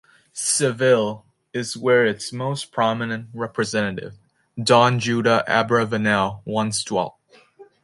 Seville 0.33 1.27
is 1.53 1.77
where 1.77 2.07
its 2.07 2.33
most 2.33 2.71
prominent 2.71 3.27
representative, 3.35 4.15
Don 4.57 4.97
Judah 4.97 5.43
Abravanel, 5.47 6.41
once 6.43 6.83
dwelt. 6.83 7.17